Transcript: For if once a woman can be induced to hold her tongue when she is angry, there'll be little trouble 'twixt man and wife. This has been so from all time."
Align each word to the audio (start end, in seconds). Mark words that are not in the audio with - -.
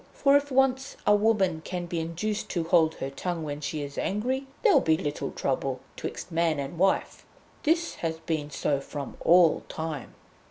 For 0.15 0.35
if 0.35 0.51
once 0.51 0.97
a 1.05 1.13
woman 1.15 1.61
can 1.63 1.85
be 1.85 1.99
induced 1.99 2.49
to 2.49 2.63
hold 2.63 2.95
her 2.95 3.11
tongue 3.11 3.43
when 3.43 3.61
she 3.61 3.83
is 3.83 3.99
angry, 3.99 4.47
there'll 4.63 4.79
be 4.81 4.97
little 4.97 5.29
trouble 5.29 5.79
'twixt 5.95 6.31
man 6.31 6.57
and 6.59 6.79
wife. 6.79 7.23
This 7.61 7.93
has 8.01 8.17
been 8.17 8.49
so 8.49 8.79
from 8.81 9.15
all 9.21 9.59
time." 9.69 10.15